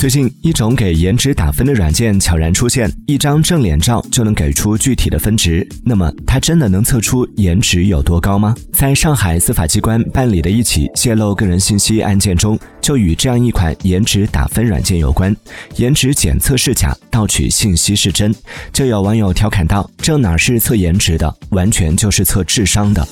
[0.00, 2.90] 最近一种给颜值打分的软件悄然出现。
[3.06, 8.54] 一张正脸照就能给出具体的分值那么它真的能测出颜值有多高吗？
[8.72, 15.36] 在上海司法机关办理的一起泄露个人信息案件中就与这样一款颜值打分软件有关。
[15.76, 18.34] 颜值检测是假盗取信息是真
[18.72, 23.06] 就有网友调侃道这哪是测颜值的完全就是测智商的。